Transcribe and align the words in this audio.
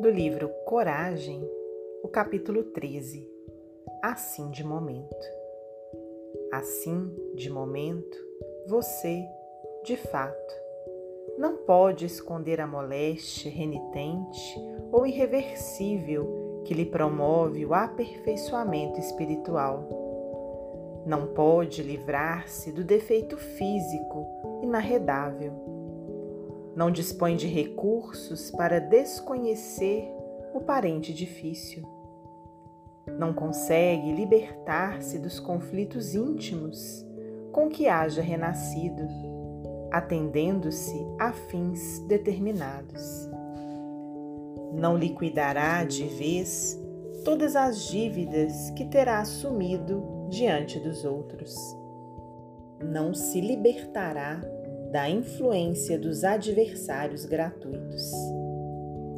do 0.00 0.08
livro 0.08 0.48
Coragem, 0.64 1.46
o 2.02 2.08
capítulo 2.08 2.62
13. 2.62 3.28
Assim 4.02 4.50
de 4.50 4.64
momento. 4.64 5.26
Assim 6.50 7.14
de 7.34 7.50
momento, 7.50 8.16
você, 8.66 9.22
de 9.84 9.98
fato, 9.98 10.54
não 11.36 11.58
pode 11.58 12.06
esconder 12.06 12.62
a 12.62 12.66
moléstia 12.66 13.52
renitente 13.52 14.58
ou 14.90 15.06
irreversível 15.06 16.62
que 16.64 16.72
lhe 16.72 16.86
promove 16.86 17.66
o 17.66 17.74
aperfeiçoamento 17.74 18.98
espiritual. 18.98 19.86
Não 21.04 21.26
pode 21.34 21.82
livrar-se 21.82 22.72
do 22.72 22.82
defeito 22.82 23.36
físico 23.36 24.26
inarredável 24.62 25.79
não 26.74 26.90
dispõe 26.90 27.36
de 27.36 27.46
recursos 27.46 28.50
para 28.50 28.78
desconhecer 28.78 30.08
o 30.54 30.60
parente 30.60 31.12
difícil. 31.12 31.82
Não 33.18 33.32
consegue 33.32 34.12
libertar-se 34.12 35.18
dos 35.18 35.40
conflitos 35.40 36.14
íntimos 36.14 37.04
com 37.52 37.68
que 37.68 37.88
haja 37.88 38.22
renascido, 38.22 39.06
atendendo-se 39.90 40.96
a 41.18 41.32
fins 41.32 41.98
determinados. 42.06 43.28
Não 44.72 44.96
liquidará 44.96 45.82
de 45.84 46.04
vez 46.04 46.80
todas 47.24 47.56
as 47.56 47.88
dívidas 47.88 48.70
que 48.70 48.84
terá 48.84 49.18
assumido 49.18 50.28
diante 50.28 50.78
dos 50.78 51.04
outros. 51.04 51.56
Não 52.82 53.12
se 53.12 53.40
libertará 53.40 54.40
da 54.90 55.08
influência 55.08 55.98
dos 55.98 56.24
adversários 56.24 57.24
gratuitos. 57.24 58.10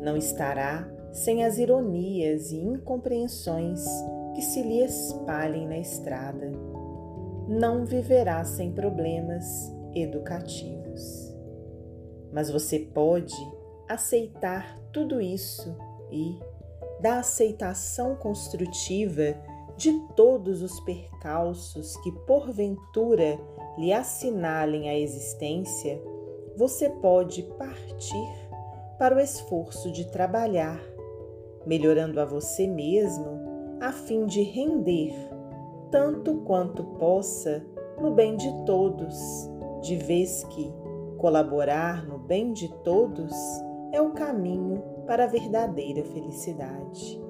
Não 0.00 0.16
estará 0.16 0.90
sem 1.12 1.44
as 1.44 1.58
ironias 1.58 2.50
e 2.50 2.56
incompreensões 2.56 3.84
que 4.34 4.42
se 4.42 4.62
lhe 4.62 4.82
espalhem 4.84 5.68
na 5.68 5.78
estrada. 5.78 6.50
Não 7.48 7.84
viverá 7.84 8.44
sem 8.44 8.72
problemas 8.72 9.44
educativos. 9.94 11.34
Mas 12.32 12.50
você 12.50 12.78
pode 12.78 13.34
aceitar 13.88 14.78
tudo 14.92 15.20
isso 15.20 15.76
e, 16.10 16.38
da 17.00 17.18
aceitação 17.18 18.14
construtiva 18.16 19.34
de 19.76 19.92
todos 20.14 20.62
os 20.62 20.78
percalços 20.80 21.96
que 21.98 22.12
porventura 22.26 23.38
lhe 23.78 23.92
assinalem 23.92 24.88
a 24.88 24.98
existência, 24.98 26.02
você 26.56 26.88
pode 26.88 27.42
partir 27.58 28.50
para 28.98 29.16
o 29.16 29.20
esforço 29.20 29.90
de 29.90 30.10
trabalhar, 30.10 30.80
melhorando 31.66 32.20
a 32.20 32.24
você 32.24 32.66
mesmo 32.66 33.40
a 33.80 33.92
fim 33.92 34.26
de 34.26 34.42
render 34.42 35.14
tanto 35.90 36.36
quanto 36.42 36.84
possa 36.84 37.64
no 38.00 38.12
bem 38.12 38.36
de 38.36 38.64
todos, 38.64 39.18
de 39.82 39.96
vez 39.96 40.44
que 40.44 40.72
colaborar 41.18 42.06
no 42.06 42.18
bem 42.18 42.52
de 42.52 42.68
todos 42.82 43.32
é 43.92 44.00
o 44.00 44.10
caminho 44.10 44.82
para 45.06 45.24
a 45.24 45.26
verdadeira 45.26 46.04
felicidade. 46.04 47.20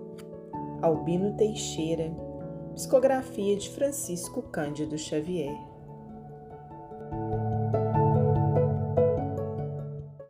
Albino 0.82 1.36
Teixeira, 1.36 2.12
psicografia 2.74 3.56
de 3.56 3.68
Francisco 3.70 4.42
Cândido 4.42 4.96
Xavier. 4.96 5.69